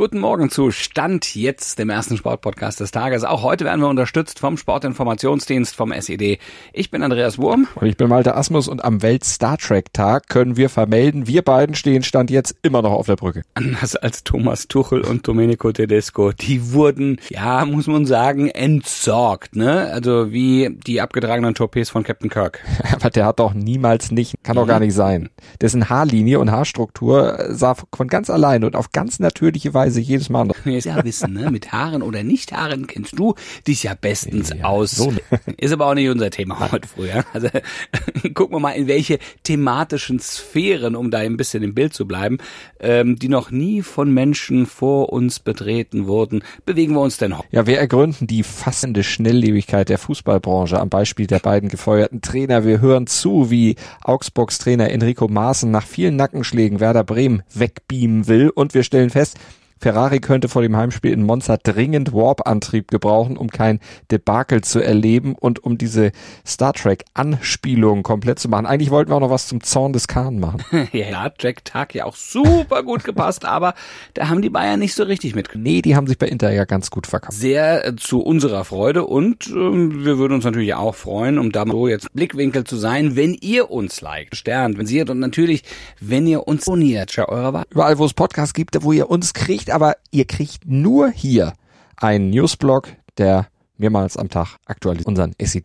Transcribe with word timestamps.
Guten 0.00 0.20
Morgen 0.20 0.48
zu 0.48 0.70
Stand 0.70 1.34
jetzt, 1.34 1.78
dem 1.78 1.90
ersten 1.90 2.16
Sportpodcast 2.16 2.80
des 2.80 2.90
Tages. 2.90 3.22
Auch 3.22 3.42
heute 3.42 3.66
werden 3.66 3.82
wir 3.82 3.88
unterstützt 3.88 4.38
vom 4.38 4.56
Sportinformationsdienst 4.56 5.76
vom 5.76 5.92
SED. 5.92 6.38
Ich 6.72 6.90
bin 6.90 7.02
Andreas 7.02 7.36
Wurm. 7.36 7.68
Und 7.74 7.86
ich 7.86 7.98
bin 7.98 8.08
Malte 8.08 8.34
Asmus 8.34 8.66
und 8.66 8.82
am 8.82 9.02
Welt 9.02 9.24
Star 9.24 9.58
Trek 9.58 9.92
Tag 9.92 10.28
können 10.30 10.56
wir 10.56 10.70
vermelden, 10.70 11.26
wir 11.26 11.42
beiden 11.42 11.74
stehen 11.74 12.02
Stand 12.02 12.30
jetzt 12.30 12.56
immer 12.62 12.80
noch 12.80 12.92
auf 12.92 13.04
der 13.04 13.16
Brücke. 13.16 13.42
Anders 13.52 13.94
als 13.94 14.24
Thomas 14.24 14.68
Tuchel 14.68 15.02
und 15.02 15.28
Domenico 15.28 15.70
Tedesco. 15.70 16.32
Die 16.32 16.72
wurden, 16.72 17.20
ja, 17.28 17.66
muss 17.66 17.86
man 17.86 18.06
sagen, 18.06 18.48
entsorgt, 18.48 19.54
ne? 19.54 19.90
Also 19.92 20.32
wie 20.32 20.78
die 20.86 21.02
abgetragenen 21.02 21.54
Torpedos 21.54 21.90
von 21.90 22.04
Captain 22.04 22.30
Kirk. 22.30 22.64
Aber 22.94 23.10
der 23.10 23.26
hat 23.26 23.38
doch 23.38 23.52
niemals 23.52 24.10
nicht, 24.10 24.42
kann 24.44 24.56
doch 24.56 24.64
mhm. 24.64 24.68
gar 24.68 24.80
nicht 24.80 24.94
sein. 24.94 25.28
Dessen 25.60 25.90
Haarlinie 25.90 26.40
und 26.40 26.50
Haarstruktur 26.50 27.48
sah 27.50 27.74
von 27.94 28.08
ganz 28.08 28.30
allein 28.30 28.64
und 28.64 28.76
auf 28.76 28.92
ganz 28.92 29.20
natürliche 29.20 29.74
Weise 29.74 29.89
Weise 29.90 30.00
jedes 30.00 30.28
Mal. 30.28 30.48
Jetzt 30.64 30.84
ja 30.84 31.04
wissen, 31.04 31.32
ne? 31.32 31.50
mit 31.50 31.72
Haaren 31.72 32.02
oder 32.02 32.22
nicht 32.22 32.52
Haaren 32.52 32.86
kennst 32.86 33.18
du 33.18 33.34
dich 33.66 33.82
ja 33.82 33.94
bestens 33.94 34.50
ja, 34.50 34.64
aus. 34.64 34.92
So. 34.92 35.12
Ist 35.56 35.72
aber 35.72 35.86
auch 35.86 35.94
nicht 35.94 36.08
unser 36.08 36.30
Thema 36.30 36.70
heute 36.70 36.86
früher. 36.86 37.24
Also 37.32 37.48
gucken 38.34 38.54
wir 38.54 38.60
mal, 38.60 38.72
in 38.72 38.86
welche 38.86 39.18
thematischen 39.42 40.20
Sphären, 40.20 40.94
um 40.94 41.10
da 41.10 41.18
ein 41.18 41.36
bisschen 41.36 41.62
im 41.62 41.74
Bild 41.74 41.92
zu 41.92 42.06
bleiben, 42.06 42.38
ähm, 42.78 43.18
die 43.18 43.28
noch 43.28 43.50
nie 43.50 43.82
von 43.82 44.12
Menschen 44.12 44.66
vor 44.66 45.12
uns 45.12 45.40
betreten 45.40 46.06
wurden, 46.06 46.42
bewegen 46.64 46.94
wir 46.94 47.00
uns 47.00 47.16
denn 47.18 47.36
heute. 47.36 47.48
Ja, 47.50 47.66
wir 47.66 47.78
ergründen 47.78 48.26
die 48.26 48.42
fassende 48.42 49.02
Schnelllebigkeit 49.02 49.88
der 49.88 49.98
Fußballbranche 49.98 50.78
am 50.78 50.88
Beispiel 50.88 51.26
der 51.26 51.40
beiden 51.40 51.68
gefeuerten 51.68 52.22
Trainer. 52.22 52.64
Wir 52.64 52.80
hören 52.80 53.06
zu, 53.06 53.50
wie 53.50 53.76
Augsburgs 54.02 54.58
Trainer 54.58 54.90
Enrico 54.90 55.26
Maaßen 55.26 55.70
nach 55.70 55.86
vielen 55.86 56.16
Nackenschlägen 56.16 56.80
Werder 56.80 57.04
Bremen 57.04 57.42
wegbeamen 57.52 58.28
will 58.28 58.50
und 58.50 58.74
wir 58.74 58.82
stellen 58.82 59.10
fest, 59.10 59.38
Ferrari 59.80 60.20
könnte 60.20 60.48
vor 60.48 60.62
dem 60.62 60.76
Heimspiel 60.76 61.12
in 61.12 61.24
Monza 61.24 61.56
dringend 61.56 62.12
Warp-Antrieb 62.12 62.88
gebrauchen, 62.88 63.36
um 63.36 63.48
kein 63.48 63.80
Debakel 64.10 64.62
zu 64.62 64.80
erleben 64.80 65.34
und 65.34 65.64
um 65.64 65.78
diese 65.78 66.12
Star 66.46 66.74
Trek-Anspielung 66.74 68.02
komplett 68.02 68.38
zu 68.38 68.48
machen. 68.48 68.66
Eigentlich 68.66 68.90
wollten 68.90 69.10
wir 69.10 69.16
auch 69.16 69.20
noch 69.20 69.30
was 69.30 69.48
zum 69.48 69.62
Zorn 69.62 69.92
des 69.92 70.06
Khan 70.06 70.38
machen. 70.38 70.62
ja, 70.92 71.30
Jack 71.38 71.64
Tag 71.64 71.94
ja 71.94 72.04
auch 72.04 72.16
super 72.16 72.82
gut 72.82 73.04
gepasst, 73.04 73.44
aber 73.44 73.74
da 74.14 74.28
haben 74.28 74.42
die 74.42 74.50
Bayern 74.50 74.80
nicht 74.80 74.94
so 74.94 75.04
richtig 75.04 75.34
mit. 75.34 75.48
Nee, 75.54 75.82
die 75.82 75.96
haben 75.96 76.06
sich 76.06 76.18
bei 76.18 76.26
Inter 76.26 76.52
ja 76.52 76.64
ganz 76.64 76.90
gut 76.90 77.06
verkauft. 77.06 77.38
Sehr 77.38 77.86
äh, 77.86 77.96
zu 77.96 78.20
unserer 78.20 78.64
Freude 78.64 79.06
und 79.06 79.46
äh, 79.46 79.54
wir 79.54 80.18
würden 80.18 80.34
uns 80.34 80.44
natürlich 80.44 80.74
auch 80.74 80.94
freuen, 80.94 81.38
um 81.38 81.52
da 81.52 81.64
so 81.66 81.88
jetzt 81.88 82.12
Blickwinkel 82.12 82.64
zu 82.64 82.76
sein, 82.76 83.16
wenn 83.16 83.34
ihr 83.34 83.70
uns 83.70 84.00
liked, 84.00 84.36
Stern, 84.36 84.76
wenn 84.76 84.86
sie 84.86 85.00
und 85.00 85.18
natürlich, 85.18 85.62
wenn 86.00 86.26
ihr 86.26 86.46
uns 86.46 86.66
abonniert, 86.66 87.16
ja, 87.16 87.28
eure 87.28 87.52
Wahl. 87.54 87.64
Überall, 87.70 87.98
wo 87.98 88.04
es 88.04 88.12
Podcasts 88.12 88.52
gibt, 88.52 88.82
wo 88.82 88.92
ihr 88.92 89.08
uns 89.08 89.32
kriegt, 89.32 89.69
aber 89.72 89.96
ihr 90.10 90.26
kriegt 90.26 90.66
nur 90.66 91.10
hier 91.10 91.52
einen 91.96 92.30
Newsblog, 92.30 92.88
der 93.18 93.48
mehrmals 93.76 94.16
am 94.16 94.28
Tag 94.28 94.56
aktualisiert 94.66 95.08
unseren 95.08 95.34
SI. 95.42 95.64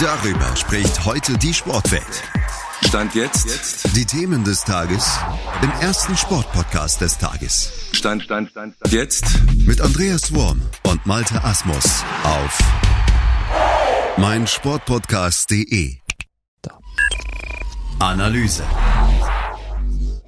Darüber 0.00 0.56
spricht 0.56 1.04
heute 1.04 1.36
die 1.38 1.52
Sportwelt. 1.52 2.22
Stand 2.86 3.14
jetzt. 3.14 3.46
jetzt. 3.46 3.96
Die 3.96 4.04
Themen 4.04 4.44
des 4.44 4.62
Tages 4.62 5.18
im 5.62 5.70
ersten 5.80 6.16
Sportpodcast 6.16 7.00
des 7.00 7.18
Tages. 7.18 7.72
Stand, 7.92 8.22
Stand, 8.22 8.50
Stand, 8.50 8.76
Stand. 8.76 8.92
Jetzt 8.92 9.24
mit 9.66 9.80
Andreas 9.80 10.32
Worm 10.32 10.62
und 10.84 11.04
Malte 11.04 11.42
Asmus 11.42 12.04
auf 12.22 12.58
meinsportpodcast.de. 14.16 15.96
Analyse. 17.98 18.62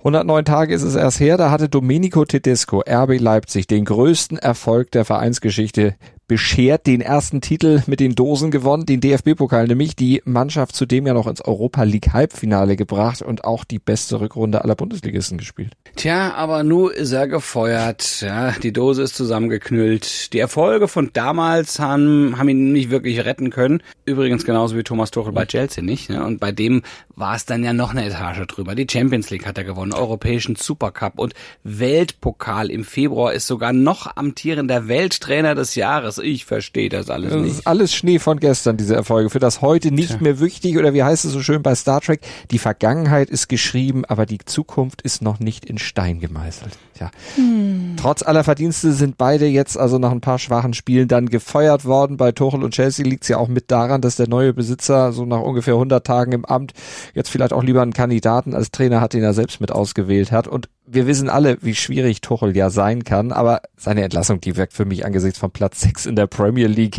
109 0.00 0.46
Tage 0.46 0.74
ist 0.74 0.82
es 0.82 0.94
erst 0.94 1.20
her, 1.20 1.36
da 1.36 1.50
hatte 1.50 1.68
Domenico 1.68 2.24
Tedesco 2.24 2.82
RB 2.88 3.20
Leipzig 3.20 3.66
den 3.66 3.84
größten 3.84 4.38
Erfolg 4.38 4.90
der 4.92 5.04
Vereinsgeschichte 5.04 5.94
beschert, 6.26 6.86
den 6.86 7.02
ersten 7.02 7.42
Titel 7.42 7.82
mit 7.86 8.00
den 8.00 8.14
Dosen 8.14 8.50
gewonnen, 8.50 8.86
den 8.86 9.02
DFB-Pokal, 9.02 9.66
nämlich 9.66 9.96
die 9.96 10.22
Mannschaft 10.24 10.74
zudem 10.74 11.06
ja 11.06 11.12
noch 11.12 11.26
ins 11.26 11.42
Europa 11.42 11.82
League 11.82 12.14
Halbfinale 12.14 12.76
gebracht 12.76 13.20
und 13.20 13.44
auch 13.44 13.64
die 13.64 13.78
beste 13.78 14.20
Rückrunde 14.20 14.64
aller 14.64 14.74
Bundesligisten 14.74 15.36
gespielt. 15.36 15.76
Tja, 16.00 16.32
aber 16.32 16.62
nun 16.62 16.90
ist 16.90 17.12
er 17.12 17.28
gefeuert. 17.28 18.22
Ja, 18.22 18.52
die 18.52 18.72
Dose 18.72 19.02
ist 19.02 19.16
zusammengeknüllt. 19.16 20.32
Die 20.32 20.38
Erfolge 20.38 20.88
von 20.88 21.10
damals 21.12 21.78
haben, 21.78 22.38
haben 22.38 22.48
ihn 22.48 22.72
nicht 22.72 22.88
wirklich 22.88 23.22
retten 23.22 23.50
können. 23.50 23.82
Übrigens 24.06 24.46
genauso 24.46 24.78
wie 24.78 24.82
Thomas 24.82 25.10
Tuchel 25.10 25.32
bei 25.32 25.44
Chelsea 25.44 25.84
nicht. 25.84 26.08
Ne? 26.08 26.24
Und 26.24 26.40
bei 26.40 26.52
dem 26.52 26.80
war 27.16 27.36
es 27.36 27.44
dann 27.44 27.62
ja 27.62 27.74
noch 27.74 27.90
eine 27.90 28.06
Etage 28.06 28.46
drüber. 28.46 28.74
Die 28.74 28.86
Champions 28.90 29.28
League 29.28 29.44
hat 29.44 29.58
er 29.58 29.64
gewonnen, 29.64 29.92
Europäischen 29.92 30.56
Supercup 30.56 31.18
und 31.18 31.34
Weltpokal 31.64 32.70
im 32.70 32.84
Februar 32.84 33.34
ist 33.34 33.46
sogar 33.46 33.74
noch 33.74 34.16
amtierender 34.16 34.88
Welttrainer 34.88 35.54
des 35.54 35.74
Jahres 35.74 36.16
ich 36.16 36.46
verstehe 36.46 36.88
das 36.88 37.10
alles 37.10 37.34
nicht. 37.34 37.50
Das 37.50 37.58
ist 37.58 37.66
alles 37.66 37.94
Schnee 37.94 38.18
von 38.18 38.40
gestern, 38.40 38.78
diese 38.78 38.94
Erfolge. 38.94 39.28
Für 39.28 39.38
das 39.38 39.60
heute 39.60 39.92
nicht 39.92 40.12
Tja. 40.12 40.18
mehr 40.22 40.40
wichtig 40.40 40.78
oder 40.78 40.94
wie 40.94 41.02
heißt 41.02 41.26
es 41.26 41.32
so 41.32 41.42
schön 41.42 41.62
bei 41.62 41.74
Star 41.74 42.00
Trek? 42.00 42.20
Die 42.50 42.58
Vergangenheit 42.58 43.28
ist 43.28 43.48
geschrieben, 43.48 44.06
aber 44.06 44.24
die 44.24 44.38
Zukunft 44.38 45.02
ist 45.02 45.20
noch 45.20 45.40
nicht 45.40 45.66
in 45.66 45.78
Stein 45.90 46.20
gemeißelt. 46.20 46.78
Tja. 46.94 47.10
Hm. 47.34 47.96
Trotz 47.96 48.22
aller 48.22 48.44
Verdienste 48.44 48.92
sind 48.92 49.18
beide 49.18 49.46
jetzt 49.46 49.76
also 49.76 49.98
nach 49.98 50.12
ein 50.12 50.20
paar 50.20 50.38
schwachen 50.38 50.72
Spielen 50.72 51.08
dann 51.08 51.28
gefeuert 51.28 51.84
worden. 51.84 52.16
Bei 52.16 52.30
Tuchel 52.30 52.62
und 52.62 52.74
Chelsea 52.74 53.04
liegt 53.04 53.24
es 53.24 53.28
ja 53.28 53.38
auch 53.38 53.48
mit 53.48 53.72
daran, 53.72 54.00
dass 54.00 54.14
der 54.14 54.28
neue 54.28 54.54
Besitzer 54.54 55.10
so 55.10 55.26
nach 55.26 55.40
ungefähr 55.40 55.74
100 55.74 56.06
Tagen 56.06 56.30
im 56.30 56.44
Amt 56.44 56.74
jetzt 57.12 57.28
vielleicht 57.28 57.52
auch 57.52 57.64
lieber 57.64 57.82
einen 57.82 57.92
Kandidaten 57.92 58.54
als 58.54 58.70
Trainer 58.70 59.00
hat, 59.00 59.14
den 59.14 59.24
er 59.24 59.34
selbst 59.34 59.60
mit 59.60 59.72
ausgewählt 59.72 60.30
hat. 60.30 60.46
Und 60.46 60.68
wir 60.92 61.06
wissen 61.06 61.28
alle, 61.28 61.58
wie 61.62 61.74
schwierig 61.74 62.20
Tuchel 62.20 62.56
ja 62.56 62.70
sein 62.70 63.04
kann, 63.04 63.32
aber 63.32 63.62
seine 63.76 64.02
Entlassung, 64.02 64.40
die 64.40 64.56
wirkt 64.56 64.72
für 64.72 64.84
mich 64.84 65.04
angesichts 65.04 65.38
von 65.38 65.50
Platz 65.50 65.80
6 65.82 66.06
in 66.06 66.16
der 66.16 66.26
Premier 66.26 66.66
League, 66.66 66.98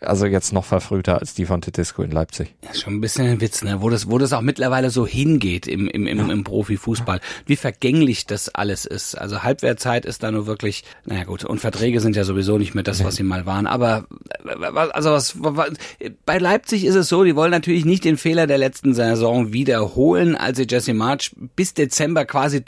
also 0.00 0.26
jetzt 0.26 0.52
noch 0.52 0.64
verfrühter 0.64 1.18
als 1.18 1.34
die 1.34 1.46
von 1.46 1.60
Tedesco 1.60 2.02
in 2.02 2.10
Leipzig. 2.10 2.54
Ja, 2.62 2.74
schon 2.74 2.94
ein 2.94 3.00
bisschen 3.00 3.26
ein 3.26 3.40
Witz, 3.40 3.62
ne? 3.62 3.80
wo 3.80 3.88
das, 3.88 4.10
wo 4.10 4.18
das 4.18 4.32
auch 4.32 4.40
mittlerweile 4.40 4.90
so 4.90 5.06
hingeht 5.06 5.66
im, 5.66 5.88
im, 5.88 6.06
im, 6.06 6.30
im 6.30 6.44
Profifußball. 6.44 7.20
Wie 7.46 7.56
vergänglich 7.56 8.26
das 8.26 8.48
alles 8.48 8.84
ist. 8.84 9.14
Also 9.14 9.42
Halbwertzeit 9.42 10.04
ist 10.04 10.22
da 10.22 10.30
nur 10.30 10.46
wirklich, 10.46 10.84
naja 11.04 11.24
gut, 11.24 11.44
und 11.44 11.60
Verträge 11.60 12.00
sind 12.00 12.16
ja 12.16 12.24
sowieso 12.24 12.58
nicht 12.58 12.74
mehr 12.74 12.84
das, 12.84 13.04
was 13.04 13.16
sie 13.16 13.22
mal 13.22 13.46
waren. 13.46 13.66
Aber 13.66 14.06
also 14.92 15.10
was, 15.12 15.34
was 15.38 15.70
bei 16.26 16.38
Leipzig 16.38 16.84
ist 16.84 16.96
es 16.96 17.08
so, 17.08 17.24
die 17.24 17.36
wollen 17.36 17.50
natürlich 17.50 17.84
nicht 17.84 18.04
den 18.04 18.16
Fehler 18.16 18.46
der 18.46 18.58
letzten 18.58 18.94
Saison 18.94 19.52
wiederholen, 19.52 20.36
als 20.36 20.58
sie 20.58 20.66
Jesse 20.68 20.94
March 20.94 21.34
bis 21.56 21.74
Dezember 21.74 22.24
quasi 22.24 22.64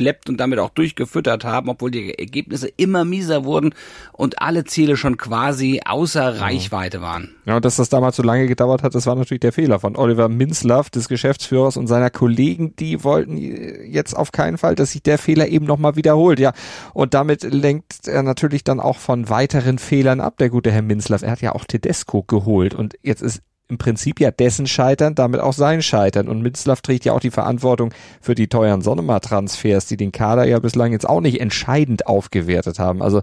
durchgeschleppt 0.00 0.28
und 0.28 0.38
damit 0.38 0.58
auch 0.58 0.70
durchgefüttert 0.70 1.44
haben, 1.44 1.68
obwohl 1.68 1.90
die 1.90 2.18
Ergebnisse 2.18 2.68
immer 2.76 3.04
mieser 3.04 3.44
wurden 3.44 3.74
und 4.12 4.42
alle 4.42 4.64
Ziele 4.64 4.96
schon 4.96 5.16
quasi 5.16 5.80
außer 5.84 6.40
Reichweite 6.40 6.50
Reichweite 6.50 7.00
waren. 7.00 7.34
Ja, 7.46 7.56
und 7.56 7.64
dass 7.64 7.76
das 7.76 7.88
damals 7.88 8.16
so 8.16 8.22
lange 8.22 8.46
gedauert 8.46 8.82
hat, 8.82 8.94
das 8.94 9.06
war 9.06 9.14
natürlich 9.14 9.40
der 9.40 9.52
Fehler 9.52 9.80
von 9.80 9.96
Oliver 9.96 10.28
Minzlaff, 10.28 10.90
des 10.90 11.08
Geschäftsführers 11.08 11.76
und 11.76 11.86
seiner 11.86 12.10
Kollegen. 12.10 12.74
Die 12.76 13.04
wollten 13.04 13.36
jetzt 13.36 14.14
auf 14.14 14.32
keinen 14.32 14.58
Fall, 14.58 14.74
dass 14.74 14.92
sich 14.92 15.02
der 15.02 15.18
Fehler 15.18 15.48
eben 15.48 15.66
nochmal 15.66 15.96
wiederholt. 15.96 16.40
Ja, 16.40 16.52
und 16.92 17.14
damit 17.14 17.42
lenkt 17.42 18.08
er 18.08 18.22
natürlich 18.22 18.64
dann 18.64 18.80
auch 18.80 18.98
von 18.98 19.28
weiteren 19.28 19.78
Fehlern 19.78 20.20
ab, 20.20 20.38
der 20.38 20.50
gute 20.50 20.70
Herr 20.70 20.82
Minzlaff. 20.82 21.22
Er 21.22 21.32
hat 21.32 21.40
ja 21.40 21.54
auch 21.54 21.64
Tedesco 21.64 22.22
geholt 22.22 22.74
und 22.74 22.94
jetzt 23.02 23.22
ist 23.22 23.42
im 23.70 23.78
Prinzip 23.78 24.20
ja 24.20 24.30
dessen 24.30 24.66
Scheitern, 24.66 25.14
damit 25.14 25.40
auch 25.40 25.52
sein 25.52 25.82
Scheitern. 25.82 26.28
Und 26.28 26.42
Mitzlaff 26.42 26.82
trägt 26.82 27.04
ja 27.04 27.12
auch 27.12 27.20
die 27.20 27.30
Verantwortung 27.30 27.94
für 28.20 28.34
die 28.34 28.48
teuren 28.48 28.82
Sonnemar-Transfers, 28.82 29.86
die 29.86 29.96
den 29.96 30.12
Kader 30.12 30.44
ja 30.44 30.58
bislang 30.58 30.92
jetzt 30.92 31.08
auch 31.08 31.20
nicht 31.20 31.40
entscheidend 31.40 32.06
aufgewertet 32.06 32.78
haben. 32.78 33.02
Also 33.02 33.22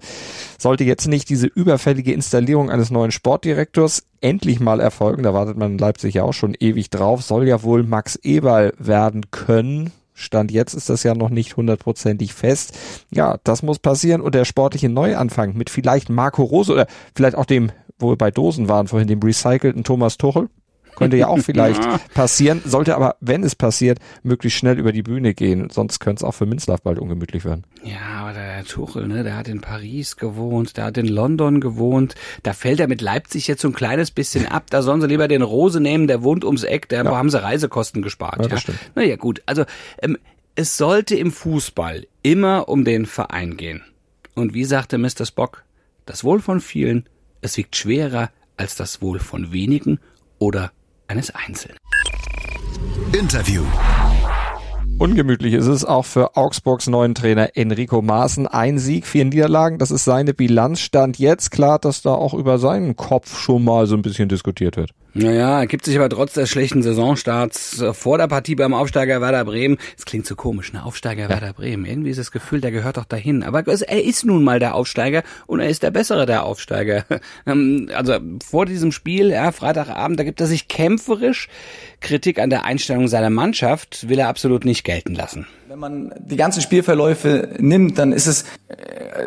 sollte 0.57 0.83
jetzt 0.83 1.07
nicht 1.07 1.29
diese 1.29 1.47
überfällige 1.47 2.13
Installierung 2.13 2.71
eines 2.71 2.89
neuen 2.89 3.11
Sportdirektors 3.11 4.03
endlich 4.21 4.59
mal 4.59 4.79
erfolgen, 4.79 5.23
da 5.23 5.33
wartet 5.33 5.57
man 5.57 5.73
in 5.73 5.77
Leipzig 5.77 6.15
ja 6.15 6.23
auch 6.23 6.33
schon 6.33 6.55
ewig 6.59 6.89
drauf, 6.89 7.21
soll 7.21 7.47
ja 7.47 7.61
wohl 7.61 7.83
Max 7.83 8.15
Eberl 8.15 8.73
werden 8.79 9.29
können. 9.31 9.91
Stand 10.13 10.51
jetzt 10.51 10.73
ist 10.73 10.89
das 10.89 11.03
ja 11.03 11.13
noch 11.13 11.29
nicht 11.29 11.57
hundertprozentig 11.57 12.33
fest. 12.33 12.75
Ja, 13.13 13.38
das 13.44 13.61
muss 13.61 13.77
passieren 13.77 14.21
und 14.21 14.33
der 14.33 14.45
sportliche 14.45 14.89
Neuanfang 14.89 15.55
mit 15.55 15.69
vielleicht 15.69 16.09
Marco 16.09 16.44
Rose 16.44 16.73
oder 16.73 16.88
vielleicht 17.13 17.38
auch 17.38 17.45
dem 17.45 17.71
wo 17.99 18.09
wir 18.09 18.17
bei 18.17 18.31
Dosen 18.31 18.67
waren, 18.67 18.88
vorhin 18.88 19.07
dem 19.07 19.19
recycelten 19.19 19.83
Thomas 19.83 20.17
Tuchel. 20.17 20.49
Könnte 20.97 21.15
ja 21.15 21.27
auch 21.27 21.38
vielleicht 21.38 21.79
passieren, 22.15 22.59
sollte 22.65 22.95
aber, 22.95 23.17
wenn 23.19 23.44
es 23.44 23.55
passiert, 23.55 23.99
möglichst 24.23 24.57
schnell 24.57 24.79
über 24.79 24.91
die 24.91 25.03
Bühne 25.03 25.35
gehen. 25.35 25.69
Sonst 25.69 25.99
könnte 25.99 26.21
es 26.21 26.23
auch 26.23 26.31
für 26.31 26.47
Minzlaff 26.47 26.81
bald 26.81 26.97
ungemütlich 26.97 27.45
werden. 27.45 27.65
Ja, 27.83 28.21
aber 28.21 28.33
der 28.33 28.65
Tuchel, 28.65 29.07
ne, 29.07 29.23
der 29.23 29.38
hat 29.38 29.47
in 29.47 29.61
Paris 29.61 30.17
gewohnt, 30.17 30.75
der 30.75 30.85
hat 30.85 30.97
in 30.97 31.07
London 31.07 31.61
gewohnt. 31.61 32.15
Da 32.41 32.53
fällt 32.53 32.79
er 32.79 32.88
mit 32.88 33.01
Leipzig 33.01 33.47
jetzt 33.47 33.61
so 33.61 33.67
ein 33.67 33.75
kleines 33.75 34.09
bisschen 34.09 34.47
ab. 34.47 34.71
Da 34.71 34.81
sollen 34.81 34.99
sie 34.99 35.07
lieber 35.07 35.27
den 35.27 35.44
Rose 35.44 35.79
nehmen, 35.79 36.07
der 36.07 36.23
wohnt 36.23 36.44
ums 36.44 36.63
Eck, 36.63 36.89
da 36.89 37.03
ja. 37.03 37.15
haben 37.15 37.29
sie 37.29 37.44
Reisekosten 37.44 38.01
gespart. 38.01 38.49
Ja, 38.49 38.57
ja. 38.57 38.73
Naja, 38.95 39.15
gut. 39.17 39.44
Also 39.45 39.65
ähm, 40.01 40.17
es 40.55 40.77
sollte 40.77 41.15
im 41.15 41.31
Fußball 41.31 42.07
immer 42.23 42.67
um 42.69 42.83
den 42.83 43.05
Verein 43.05 43.55
gehen. 43.55 43.83
Und 44.33 44.55
wie 44.55 44.65
sagte 44.65 44.97
Mr. 44.97 45.27
Spock, 45.27 45.63
das 46.07 46.23
Wohl 46.23 46.39
von 46.39 46.59
vielen, 46.59 47.07
es 47.41 47.57
wiegt 47.57 47.75
schwerer 47.75 48.29
als 48.57 48.75
das 48.75 49.01
Wohl 49.01 49.19
von 49.19 49.51
wenigen 49.51 49.99
oder 50.39 50.71
eines 51.07 51.33
Einzelnen. 51.33 51.77
Interview. 53.13 53.63
Ungemütlich 54.99 55.53
ist 55.53 55.67
es 55.67 55.85
auch 55.85 56.05
für 56.05 56.35
Augsburgs 56.35 56.87
neuen 56.87 57.13
Trainer 57.13 57.55
Enrico 57.55 58.01
Maaßen. 58.01 58.47
Ein 58.47 58.79
Sieg, 58.79 59.05
vier 59.05 59.25
Niederlagen, 59.25 59.77
das 59.77 59.91
ist 59.91 60.05
seine 60.05 60.33
Bilanz. 60.33 60.79
Stand 60.79 61.19
jetzt 61.19 61.51
klar, 61.51 61.77
dass 61.77 62.01
da 62.01 62.13
auch 62.13 62.33
über 62.33 62.57
seinen 62.57 62.95
Kopf 62.95 63.37
schon 63.37 63.63
mal 63.63 63.85
so 63.85 63.95
ein 63.95 64.01
bisschen 64.01 64.27
diskutiert 64.27 64.75
wird. 64.75 64.91
Naja, 65.13 65.59
er 65.62 65.68
gibt 65.68 65.86
sich 65.86 65.95
aber 65.95 66.09
trotz 66.09 66.33
des 66.33 66.50
schlechten 66.50 66.83
Saisonstarts 66.83 67.81
äh, 67.81 67.94
vor 67.94 68.18
der 68.18 68.27
Partie 68.27 68.56
beim 68.56 68.74
Aufsteiger 68.74 69.19
Werder 69.19 69.45
Bremen. 69.45 69.77
Es 69.98 70.06
klingt 70.06 70.27
so 70.27 70.36
komisch, 70.36 70.74
ne? 70.74 70.83
Aufsteiger 70.86 71.24
ja. 71.24 71.30
Werder 71.30 71.54
Bremen. 71.54 71.86
Irgendwie 71.86 72.12
ist 72.12 72.19
das 72.19 72.31
Gefühl, 72.31 72.62
der 72.62 72.71
gehört 72.71 72.98
doch 72.98 73.06
dahin. 73.06 73.44
Aber 73.44 73.63
er 73.65 74.04
ist 74.04 74.25
nun 74.25 74.44
mal 74.44 74.59
der 74.59 74.75
Aufsteiger 74.75 75.24
und 75.48 75.59
er 75.59 75.69
ist 75.69 75.81
der 75.81 75.92
bessere 75.92 76.25
der 76.25 76.44
Aufsteiger. 76.44 77.06
Ähm, 77.45 77.89
also 77.94 78.18
vor 78.45 78.65
diesem 78.65 78.92
Spiel, 78.92 79.30
ja, 79.30 79.51
Freitagabend, 79.51 80.19
da 80.19 80.24
gibt 80.24 80.42
er 80.42 80.48
sich 80.48 80.68
kämpferisch 80.68 81.48
Kritik 82.00 82.39
an 82.39 82.50
der 82.50 82.63
Einstellung 82.63 83.07
seiner 83.07 83.30
Mannschaft, 83.30 84.09
will 84.09 84.19
er 84.19 84.27
absolut 84.27 84.65
nicht 84.65 84.83
gelten 84.83 85.15
lassen. 85.15 85.48
Wenn 85.68 85.80
man 85.80 86.13
die 86.19 86.36
ganzen 86.36 86.62
Spielverläufe 86.62 87.56
nimmt, 87.59 87.98
dann 87.98 88.12
ist 88.12 88.27
es, 88.27 88.45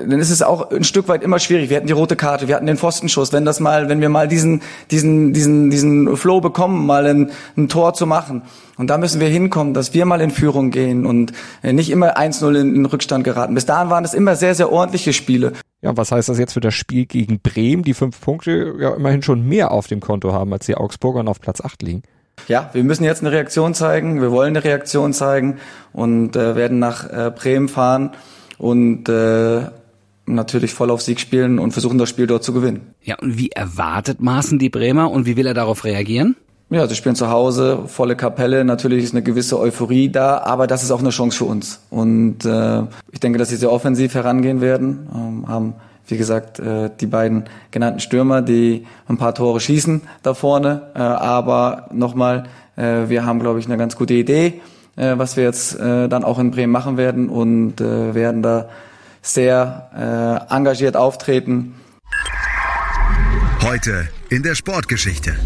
dann 0.06 0.18
ist 0.18 0.30
es 0.30 0.42
auch 0.42 0.70
ein 0.70 0.84
Stück 0.84 1.08
weit 1.08 1.22
immer 1.22 1.38
schwierig. 1.38 1.70
Wir 1.70 1.76
hatten 1.76 1.86
die 1.86 1.92
rote 1.92 2.16
Karte, 2.16 2.48
wir 2.48 2.56
hatten 2.56 2.66
den 2.66 2.76
Pfostenschuss. 2.76 3.32
Wenn 3.32 3.44
das 3.44 3.60
mal, 3.60 3.88
wenn 3.88 4.00
wir 4.00 4.08
mal 4.08 4.28
diesen, 4.28 4.62
diesen, 4.90 5.32
diesen, 5.32 5.70
diesen 5.70 6.16
Flow 6.16 6.40
bekommen, 6.40 6.86
mal 6.86 7.06
ein, 7.06 7.30
ein 7.56 7.68
Tor 7.68 7.94
zu 7.94 8.06
machen. 8.06 8.42
Und 8.76 8.88
da 8.88 8.98
müssen 8.98 9.20
wir 9.20 9.28
hinkommen, 9.28 9.74
dass 9.74 9.92
wir 9.94 10.06
mal 10.06 10.20
in 10.20 10.30
Führung 10.30 10.70
gehen 10.70 11.06
und 11.06 11.32
äh, 11.62 11.72
nicht 11.72 11.90
immer 11.90 12.16
1-0 12.16 12.60
in, 12.60 12.74
in 12.74 12.86
Rückstand 12.86 13.24
geraten. 13.24 13.54
Bis 13.54 13.66
dahin 13.66 13.90
waren 13.90 14.04
es 14.04 14.14
immer 14.14 14.36
sehr, 14.36 14.54
sehr 14.54 14.72
ordentliche 14.72 15.12
Spiele. 15.12 15.52
Ja, 15.82 15.96
was 15.96 16.12
heißt 16.12 16.28
das 16.28 16.38
jetzt 16.38 16.52
für 16.52 16.60
das 16.60 16.74
Spiel 16.74 17.06
gegen 17.06 17.40
Bremen, 17.40 17.82
die 17.82 17.94
fünf 17.94 18.20
Punkte 18.20 18.74
ja 18.78 18.94
immerhin 18.94 19.22
schon 19.22 19.46
mehr 19.46 19.70
auf 19.70 19.86
dem 19.86 20.00
Konto 20.00 20.32
haben, 20.32 20.52
als 20.52 20.66
die 20.66 20.76
Augsburger 20.76 21.26
auf 21.28 21.40
Platz 21.40 21.60
8 21.60 21.82
liegen? 21.82 22.02
ja, 22.48 22.70
wir 22.72 22.84
müssen 22.84 23.04
jetzt 23.04 23.20
eine 23.20 23.32
Reaktion 23.32 23.74
zeigen, 23.74 24.20
wir 24.20 24.30
wollen 24.30 24.56
eine 24.56 24.64
Reaktion 24.64 25.12
zeigen 25.12 25.58
und 25.92 26.36
äh, 26.36 26.56
werden 26.56 26.78
nach 26.78 27.08
äh, 27.08 27.30
Bremen 27.30 27.68
fahren 27.68 28.12
und 28.58 29.08
äh, 29.08 29.62
natürlich 30.34 30.72
voll 30.72 30.90
auf 30.90 31.02
Sieg 31.02 31.20
spielen 31.20 31.58
und 31.58 31.72
versuchen 31.72 31.98
das 31.98 32.08
Spiel 32.08 32.26
dort 32.26 32.44
zu 32.44 32.52
gewinnen. 32.52 32.94
Ja, 33.02 33.16
und 33.20 33.38
wie 33.38 33.50
erwartet 33.50 34.20
Maaßen 34.20 34.58
die 34.58 34.70
Bremer 34.70 35.10
und 35.10 35.26
wie 35.26 35.36
will 35.36 35.46
er 35.46 35.54
darauf 35.54 35.84
reagieren? 35.84 36.36
Ja, 36.70 36.86
sie 36.86 36.94
spielen 36.94 37.16
zu 37.16 37.30
Hause, 37.30 37.80
volle 37.86 38.14
Kapelle, 38.14 38.64
natürlich 38.64 39.02
ist 39.02 39.12
eine 39.12 39.22
gewisse 39.22 39.58
Euphorie 39.58 40.08
da, 40.08 40.38
aber 40.38 40.68
das 40.68 40.84
ist 40.84 40.92
auch 40.92 41.00
eine 41.00 41.10
Chance 41.10 41.38
für 41.38 41.44
uns. 41.46 41.80
Und 41.90 42.44
äh, 42.44 42.82
ich 43.10 43.18
denke, 43.18 43.38
dass 43.38 43.48
sie 43.48 43.56
sehr 43.56 43.72
offensiv 43.72 44.14
herangehen 44.14 44.60
werden, 44.60 45.08
ähm, 45.12 45.48
haben 45.48 45.74
wie 46.10 46.16
gesagt, 46.16 46.58
äh, 46.58 46.90
die 47.00 47.06
beiden 47.06 47.44
genannten 47.70 48.00
Stürmer, 48.00 48.42
die 48.42 48.86
ein 49.08 49.16
paar 49.16 49.34
Tore 49.34 49.60
schießen 49.60 50.02
da 50.22 50.34
vorne. 50.34 50.82
Äh, 50.94 50.98
aber 50.98 51.88
nochmal, 51.92 52.44
äh, 52.76 53.08
wir 53.08 53.24
haben, 53.24 53.40
glaube 53.40 53.60
ich, 53.60 53.66
eine 53.66 53.76
ganz 53.76 53.96
gute 53.96 54.14
Idee, 54.14 54.60
was 54.96 55.36
wir 55.36 55.44
jetzt 55.44 55.78
dann 55.78 56.24
auch 56.24 56.38
in 56.38 56.50
Bremen 56.50 56.72
machen 56.72 56.98
werden 56.98 57.30
und 57.30 57.80
werden 57.80 58.42
da 58.42 58.68
sehr 59.22 60.46
engagiert 60.50 60.96
auftreten. 60.96 61.74
Heute 63.62 64.08
in 64.30 64.42
der 64.42 64.54
Sportgeschichte. 64.54 65.36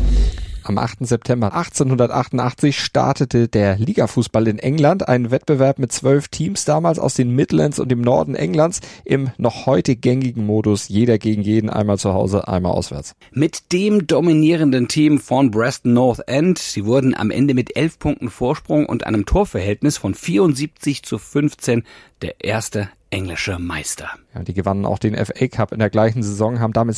Am 0.66 0.78
8. 0.78 1.06
September 1.06 1.54
1888 1.54 2.80
startete 2.80 3.48
der 3.48 3.76
Ligafußball 3.76 4.48
in 4.48 4.58
England, 4.58 5.06
ein 5.06 5.30
Wettbewerb 5.30 5.78
mit 5.78 5.92
zwölf 5.92 6.28
Teams 6.28 6.64
damals 6.64 6.98
aus 6.98 7.12
den 7.12 7.34
Midlands 7.34 7.78
und 7.78 7.90
dem 7.90 8.00
Norden 8.00 8.34
Englands 8.34 8.80
im 9.04 9.30
noch 9.36 9.66
heute 9.66 9.94
gängigen 9.94 10.46
Modus 10.46 10.88
jeder 10.88 11.18
gegen 11.18 11.42
jeden, 11.42 11.68
einmal 11.68 11.98
zu 11.98 12.14
Hause, 12.14 12.48
einmal 12.48 12.72
auswärts. 12.72 13.14
Mit 13.30 13.72
dem 13.72 14.06
dominierenden 14.06 14.88
Team 14.88 15.18
von 15.18 15.50
Preston 15.50 15.92
North 15.92 16.26
End, 16.28 16.58
sie 16.58 16.86
wurden 16.86 17.14
am 17.14 17.30
Ende 17.30 17.52
mit 17.52 17.76
elf 17.76 17.98
Punkten 17.98 18.30
Vorsprung 18.30 18.86
und 18.86 19.06
einem 19.06 19.26
Torverhältnis 19.26 19.98
von 19.98 20.14
74 20.14 21.02
zu 21.02 21.18
15 21.18 21.82
der 22.22 22.42
erste 22.42 22.88
englische 23.14 23.60
Meister. 23.60 24.10
Ja, 24.34 24.42
die 24.42 24.54
gewannen 24.54 24.84
auch 24.84 24.98
den 24.98 25.14
FA 25.14 25.46
Cup 25.46 25.72
in 25.72 25.78
der 25.78 25.88
gleichen 25.88 26.24
Saison, 26.24 26.58
haben 26.58 26.72
damit, 26.72 26.96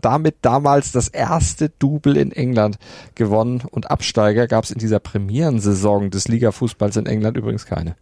damit 0.00 0.36
damals 0.42 0.92
das 0.92 1.08
erste 1.08 1.70
Double 1.70 2.16
in 2.16 2.30
England 2.30 2.78
gewonnen 3.16 3.62
und 3.68 3.90
Absteiger 3.90 4.46
gab 4.46 4.62
es 4.62 4.70
in 4.70 4.78
dieser 4.78 5.00
Premierensaison 5.00 6.10
des 6.10 6.28
Ligafußballs 6.28 6.96
in 6.96 7.06
England 7.06 7.36
übrigens 7.36 7.66
keine. 7.66 7.96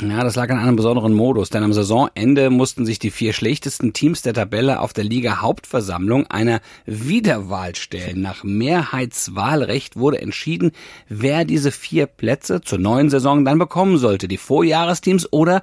Ja, 0.00 0.22
das 0.22 0.36
lag 0.36 0.48
an 0.50 0.58
einem 0.58 0.76
besonderen 0.76 1.12
Modus, 1.12 1.50
denn 1.50 1.64
am 1.64 1.72
Saisonende 1.72 2.50
mussten 2.50 2.86
sich 2.86 3.00
die 3.00 3.10
vier 3.10 3.32
schlechtesten 3.32 3.92
Teams 3.92 4.22
der 4.22 4.32
Tabelle 4.32 4.78
auf 4.78 4.92
der 4.92 5.02
Liga 5.02 5.40
Hauptversammlung 5.40 6.26
einer 6.28 6.60
Wiederwahl 6.86 7.74
stellen. 7.74 8.20
Nach 8.20 8.44
Mehrheitswahlrecht 8.44 9.96
wurde 9.96 10.20
entschieden, 10.20 10.70
wer 11.08 11.44
diese 11.44 11.72
vier 11.72 12.06
Plätze 12.06 12.60
zur 12.60 12.78
neuen 12.78 13.10
Saison 13.10 13.44
dann 13.44 13.58
bekommen 13.58 13.98
sollte. 13.98 14.28
Die 14.28 14.36
Vorjahresteams 14.36 15.32
oder 15.32 15.62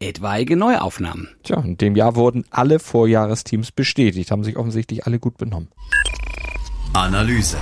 etwaige 0.00 0.56
Neuaufnahmen. 0.56 1.28
Tja, 1.42 1.60
in 1.60 1.76
dem 1.76 1.94
Jahr 1.94 2.16
wurden 2.16 2.44
alle 2.50 2.78
Vorjahresteams 2.78 3.70
bestätigt, 3.70 4.30
haben 4.30 4.44
sich 4.44 4.56
offensichtlich 4.56 5.06
alle 5.06 5.18
gut 5.18 5.36
benommen. 5.36 5.68
Analyse. 6.94 7.58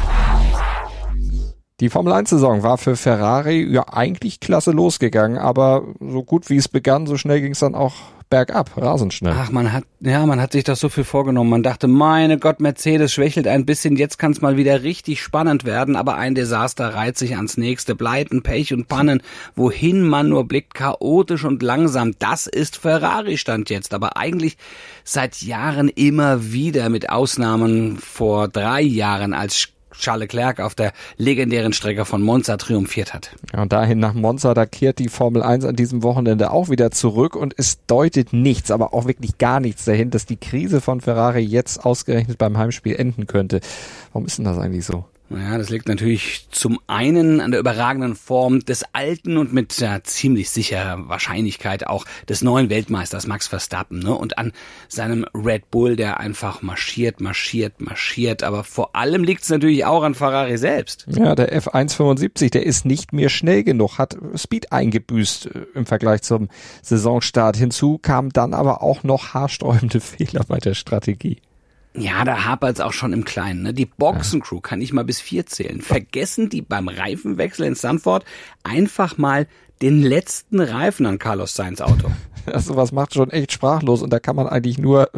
Die 1.80 1.90
Formel 1.90 2.12
1 2.12 2.30
Saison 2.30 2.62
war 2.62 2.78
für 2.78 2.96
Ferrari 2.96 3.62
ja 3.62 3.92
eigentlich 3.92 4.40
klasse 4.40 4.72
losgegangen, 4.72 5.38
aber 5.38 5.82
so 6.00 6.24
gut 6.24 6.48
wie 6.48 6.56
es 6.56 6.68
begann, 6.68 7.06
so 7.06 7.16
schnell 7.16 7.40
ging 7.40 7.52
es 7.52 7.60
dann 7.60 7.74
auch 7.74 7.94
bergab, 8.30 8.76
rasend 8.76 9.14
schnell. 9.14 9.34
Ach, 9.36 9.50
man 9.50 9.72
hat, 9.72 9.84
ja, 10.00 10.24
man 10.26 10.40
hat 10.40 10.52
sich 10.52 10.64
das 10.64 10.80
so 10.80 10.88
viel 10.88 11.04
vorgenommen. 11.04 11.50
Man 11.50 11.62
dachte, 11.62 11.88
meine 11.88 12.38
Gott, 12.38 12.60
Mercedes 12.60 13.12
schwächelt 13.12 13.46
ein 13.46 13.66
bisschen, 13.66 13.96
jetzt 13.96 14.18
kann 14.18 14.32
es 14.32 14.40
mal 14.40 14.56
wieder 14.56 14.82
richtig 14.82 15.22
spannend 15.22 15.64
werden, 15.64 15.96
aber 15.96 16.16
ein 16.16 16.34
Desaster 16.34 16.94
reiht 16.94 17.18
sich 17.18 17.36
ans 17.36 17.56
nächste. 17.56 17.94
Pleiten, 17.96 18.42
Pech 18.42 18.72
und 18.72 18.88
Pannen, 18.88 19.22
wohin 19.56 20.02
man 20.02 20.28
nur 20.28 20.46
blickt, 20.46 20.74
chaotisch 20.74 21.44
und 21.44 21.62
langsam. 21.62 22.12
Das 22.18 22.46
ist 22.46 22.76
Ferrari-Stand 22.76 23.70
jetzt, 23.70 23.94
aber 23.94 24.16
eigentlich 24.16 24.56
seit 25.04 25.42
Jahren 25.42 25.88
immer 25.88 26.52
wieder 26.52 26.88
mit 26.88 27.10
Ausnahmen 27.10 27.98
vor 27.98 28.48
drei 28.48 28.82
Jahren 28.82 29.32
als 29.32 29.58
Charles 29.98 30.22
Leclerc 30.22 30.60
auf 30.60 30.74
der 30.74 30.92
legendären 31.16 31.72
Strecke 31.72 32.04
von 32.04 32.22
Monza 32.22 32.56
triumphiert 32.56 33.14
hat. 33.14 33.30
Ja, 33.52 33.62
und 33.62 33.72
dahin 33.72 33.98
nach 33.98 34.14
Monza, 34.14 34.54
da 34.54 34.66
kehrt 34.66 34.98
die 34.98 35.08
Formel 35.08 35.42
1 35.42 35.64
an 35.64 35.76
diesem 35.76 36.02
Wochenende 36.02 36.50
auch 36.50 36.68
wieder 36.68 36.90
zurück 36.90 37.36
und 37.36 37.54
es 37.56 37.78
deutet 37.86 38.32
nichts, 38.32 38.70
aber 38.70 38.94
auch 38.94 39.06
wirklich 39.06 39.38
gar 39.38 39.60
nichts 39.60 39.84
dahin, 39.84 40.10
dass 40.10 40.26
die 40.26 40.36
Krise 40.36 40.80
von 40.80 41.00
Ferrari 41.00 41.40
jetzt 41.40 41.84
ausgerechnet 41.84 42.38
beim 42.38 42.58
Heimspiel 42.58 42.96
enden 42.96 43.26
könnte. 43.26 43.60
Warum 44.12 44.26
ist 44.26 44.38
denn 44.38 44.44
das 44.44 44.58
eigentlich 44.58 44.84
so? 44.84 45.04
Ja, 45.30 45.58
das 45.58 45.68
liegt 45.68 45.88
natürlich 45.88 46.48
zum 46.50 46.80
einen 46.86 47.42
an 47.42 47.50
der 47.50 47.60
überragenden 47.60 48.16
Form 48.16 48.60
des 48.60 48.84
alten 48.94 49.36
und 49.36 49.52
mit 49.52 49.78
ja, 49.78 50.02
ziemlich 50.02 50.48
sicherer 50.48 51.08
Wahrscheinlichkeit 51.08 51.86
auch 51.86 52.06
des 52.28 52.40
neuen 52.40 52.70
Weltmeisters 52.70 53.26
Max 53.26 53.46
Verstappen 53.46 53.98
ne? 53.98 54.14
und 54.14 54.38
an 54.38 54.52
seinem 54.88 55.26
Red 55.34 55.70
Bull, 55.70 55.96
der 55.96 56.18
einfach 56.18 56.62
marschiert, 56.62 57.20
marschiert, 57.20 57.80
marschiert. 57.80 58.42
Aber 58.42 58.64
vor 58.64 58.96
allem 58.96 59.22
liegt 59.22 59.42
es 59.42 59.50
natürlich 59.50 59.84
auch 59.84 60.02
an 60.02 60.14
Ferrari 60.14 60.56
selbst. 60.56 61.06
Ja, 61.08 61.34
der 61.34 61.54
F175, 61.60 62.50
der 62.50 62.64
ist 62.64 62.86
nicht 62.86 63.12
mehr 63.12 63.28
schnell 63.28 63.64
genug, 63.64 63.98
hat 63.98 64.16
Speed 64.34 64.72
eingebüßt 64.72 65.46
äh, 65.46 65.66
im 65.74 65.84
Vergleich 65.84 66.22
zum 66.22 66.48
Saisonstart. 66.80 67.56
Hinzu 67.56 67.98
kamen 67.98 68.30
dann 68.30 68.54
aber 68.54 68.82
auch 68.82 69.02
noch 69.02 69.34
haarsträubende 69.34 70.00
Fehler 70.00 70.44
bei 70.48 70.56
der 70.56 70.72
Strategie. 70.74 71.42
Ja, 71.94 72.24
da 72.24 72.44
hapert's 72.44 72.80
auch 72.80 72.92
schon 72.92 73.12
im 73.12 73.24
Kleinen. 73.24 73.62
Ne? 73.62 73.74
Die 73.74 73.86
Boxencrew 73.86 74.60
kann 74.60 74.80
ich 74.80 74.92
mal 74.92 75.04
bis 75.04 75.20
vier 75.20 75.46
zählen. 75.46 75.80
Vergessen 75.80 76.48
die 76.48 76.62
beim 76.62 76.88
Reifenwechsel 76.88 77.66
in 77.66 77.74
Stanford 77.74 78.24
einfach 78.62 79.18
mal 79.18 79.46
den 79.82 80.02
letzten 80.02 80.60
Reifen 80.60 81.06
an 81.06 81.18
Carlos 81.18 81.54
Sainz 81.54 81.80
Auto. 81.80 82.10
Also 82.58 82.76
was 82.76 82.92
macht 82.92 83.14
schon 83.14 83.30
echt 83.30 83.52
sprachlos 83.52 84.02
und 84.02 84.12
da 84.12 84.18
kann 84.18 84.36
man 84.36 84.46
eigentlich 84.46 84.78
nur 84.78 85.10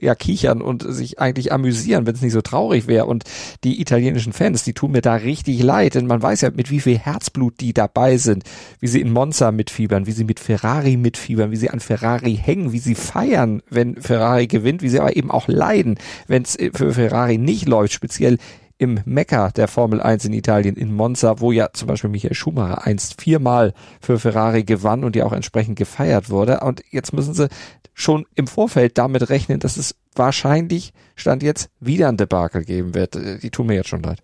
ja 0.00 0.14
kichern 0.14 0.60
und 0.60 0.84
sich 0.86 1.20
eigentlich 1.20 1.52
amüsieren, 1.52 2.06
wenn 2.06 2.14
es 2.14 2.22
nicht 2.22 2.32
so 2.32 2.42
traurig 2.42 2.86
wäre. 2.86 3.06
Und 3.06 3.24
die 3.64 3.80
italienischen 3.80 4.32
Fans, 4.32 4.64
die 4.64 4.72
tun 4.72 4.90
mir 4.90 5.00
da 5.00 5.14
richtig 5.14 5.62
leid, 5.62 5.94
denn 5.94 6.06
man 6.06 6.20
weiß 6.20 6.40
ja, 6.42 6.50
mit 6.50 6.70
wie 6.70 6.80
viel 6.80 6.98
Herzblut 6.98 7.60
die 7.60 7.72
dabei 7.72 8.16
sind, 8.16 8.44
wie 8.80 8.88
sie 8.88 9.00
in 9.00 9.12
Monza 9.12 9.52
mitfiebern, 9.52 10.06
wie 10.06 10.12
sie 10.12 10.24
mit 10.24 10.40
Ferrari 10.40 10.96
mitfiebern, 10.96 11.50
wie 11.52 11.56
sie 11.56 11.70
an 11.70 11.80
Ferrari 11.80 12.36
hängen, 12.36 12.72
wie 12.72 12.78
sie 12.78 12.94
feiern, 12.94 13.62
wenn 13.70 13.96
Ferrari 13.96 14.46
gewinnt, 14.46 14.82
wie 14.82 14.88
sie 14.88 15.00
aber 15.00 15.16
eben 15.16 15.30
auch 15.30 15.48
leiden, 15.48 15.98
wenn 16.26 16.42
es 16.42 16.58
für 16.74 16.92
Ferrari 16.92 17.38
nicht 17.38 17.68
läuft, 17.68 17.92
speziell 17.92 18.38
im 18.80 18.98
Mekka 19.04 19.50
der 19.50 19.68
Formel 19.68 20.00
1 20.00 20.24
in 20.24 20.32
Italien, 20.32 20.74
in 20.74 20.94
Monza, 20.94 21.38
wo 21.38 21.52
ja 21.52 21.68
zum 21.74 21.86
Beispiel 21.86 22.08
Michael 22.08 22.34
Schumacher 22.34 22.86
einst 22.86 23.20
viermal 23.20 23.74
für 24.00 24.18
Ferrari 24.18 24.64
gewann 24.64 25.04
und 25.04 25.14
ja 25.14 25.26
auch 25.26 25.34
entsprechend 25.34 25.78
gefeiert 25.78 26.30
wurde. 26.30 26.60
Und 26.60 26.82
jetzt 26.90 27.12
müssen 27.12 27.34
sie 27.34 27.50
schon 27.92 28.24
im 28.34 28.46
Vorfeld 28.46 28.96
damit 28.96 29.28
rechnen, 29.28 29.60
dass 29.60 29.76
es 29.76 29.96
wahrscheinlich 30.14 30.94
Stand 31.14 31.42
jetzt 31.42 31.68
wieder 31.78 32.08
ein 32.08 32.16
Debakel 32.16 32.64
geben 32.64 32.94
wird. 32.94 33.18
Die 33.42 33.50
tun 33.50 33.66
mir 33.66 33.74
jetzt 33.74 33.90
schon 33.90 34.02
leid. 34.02 34.22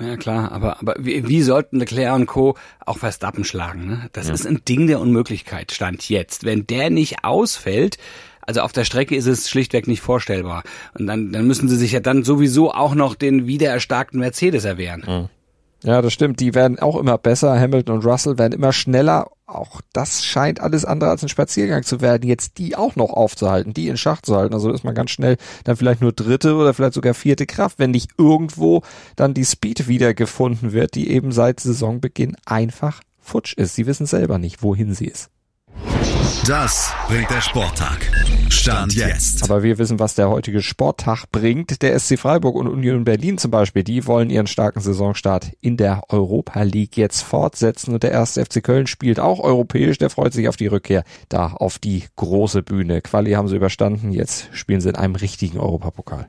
Ja 0.00 0.16
klar, 0.16 0.52
aber, 0.52 0.78
aber 0.78 0.94
wie, 1.00 1.26
wie 1.26 1.42
sollten 1.42 1.80
Leclerc 1.80 2.14
und 2.14 2.26
Co. 2.26 2.56
auch 2.86 2.98
Verstappen 2.98 3.44
schlagen? 3.44 3.88
Ne? 3.88 4.08
Das 4.12 4.28
ja. 4.28 4.34
ist 4.34 4.46
ein 4.46 4.62
Ding 4.68 4.86
der 4.86 5.00
Unmöglichkeit, 5.00 5.72
Stand 5.72 6.08
jetzt. 6.08 6.44
Wenn 6.44 6.68
der 6.68 6.90
nicht 6.90 7.24
ausfällt, 7.24 7.98
also 8.48 8.62
auf 8.62 8.72
der 8.72 8.84
Strecke 8.84 9.14
ist 9.14 9.26
es 9.26 9.50
schlichtweg 9.50 9.86
nicht 9.86 10.00
vorstellbar. 10.00 10.62
Und 10.98 11.06
dann, 11.06 11.32
dann 11.32 11.46
müssen 11.46 11.68
sie 11.68 11.76
sich 11.76 11.92
ja 11.92 12.00
dann 12.00 12.24
sowieso 12.24 12.72
auch 12.72 12.94
noch 12.94 13.14
den 13.14 13.46
wiedererstarkten 13.46 14.18
Mercedes 14.18 14.64
erwehren. 14.64 15.04
Mhm. 15.06 15.28
Ja, 15.84 16.00
das 16.00 16.14
stimmt. 16.14 16.40
Die 16.40 16.54
werden 16.54 16.78
auch 16.78 16.96
immer 16.96 17.18
besser. 17.18 17.60
Hamilton 17.60 17.96
und 17.96 18.06
Russell 18.06 18.38
werden 18.38 18.54
immer 18.54 18.72
schneller. 18.72 19.30
Auch 19.46 19.82
das 19.92 20.24
scheint 20.24 20.60
alles 20.60 20.86
andere 20.86 21.10
als 21.10 21.22
ein 21.22 21.28
Spaziergang 21.28 21.82
zu 21.82 22.00
werden, 22.00 22.26
jetzt 22.26 22.56
die 22.56 22.74
auch 22.74 22.96
noch 22.96 23.10
aufzuhalten, 23.10 23.74
die 23.74 23.88
in 23.88 23.98
Schach 23.98 24.22
zu 24.22 24.34
halten. 24.34 24.54
Also 24.54 24.72
ist 24.72 24.82
man 24.82 24.94
ganz 24.94 25.10
schnell 25.10 25.36
dann 25.64 25.76
vielleicht 25.76 26.00
nur 26.00 26.12
dritte 26.12 26.54
oder 26.54 26.72
vielleicht 26.72 26.94
sogar 26.94 27.12
vierte 27.12 27.44
Kraft, 27.44 27.78
wenn 27.78 27.90
nicht 27.90 28.12
irgendwo 28.16 28.82
dann 29.14 29.34
die 29.34 29.44
Speed 29.44 29.88
wiedergefunden 29.88 30.72
wird, 30.72 30.94
die 30.94 31.10
eben 31.10 31.32
seit 31.32 31.60
Saisonbeginn 31.60 32.36
einfach 32.46 33.02
futsch 33.20 33.52
ist. 33.52 33.74
Sie 33.74 33.86
wissen 33.86 34.06
selber 34.06 34.38
nicht, 34.38 34.62
wohin 34.62 34.94
sie 34.94 35.06
ist. 35.06 35.28
Das 36.46 36.92
bringt 37.08 37.30
der 37.30 37.42
Sporttag. 37.42 37.98
Stand 38.50 38.94
jetzt. 38.94 39.42
Aber 39.44 39.62
wir 39.62 39.78
wissen, 39.78 39.98
was 39.98 40.14
der 40.14 40.28
heutige 40.28 40.62
Sporttag 40.62 41.26
bringt. 41.30 41.82
Der 41.82 41.98
SC 41.98 42.18
Freiburg 42.18 42.54
und 42.54 42.66
Union 42.66 43.04
Berlin 43.04 43.38
zum 43.38 43.50
Beispiel, 43.50 43.84
die 43.84 44.06
wollen 44.06 44.30
ihren 44.30 44.46
starken 44.46 44.80
Saisonstart 44.80 45.52
in 45.60 45.76
der 45.76 46.02
Europa 46.08 46.62
League 46.62 46.96
jetzt 46.96 47.22
fortsetzen. 47.22 47.94
Und 47.94 48.02
der 48.02 48.12
erste 48.12 48.44
FC 48.44 48.62
Köln 48.62 48.86
spielt 48.86 49.20
auch 49.20 49.40
europäisch. 49.40 49.98
Der 49.98 50.10
freut 50.10 50.32
sich 50.32 50.48
auf 50.48 50.56
die 50.56 50.66
Rückkehr 50.66 51.04
da 51.28 51.48
auf 51.48 51.78
die 51.78 52.04
große 52.16 52.62
Bühne. 52.62 53.00
Quali 53.02 53.32
haben 53.32 53.48
sie 53.48 53.56
überstanden. 53.56 54.12
Jetzt 54.12 54.48
spielen 54.52 54.80
sie 54.80 54.90
in 54.90 54.96
einem 54.96 55.14
richtigen 55.14 55.58
Europapokal. 55.58 56.28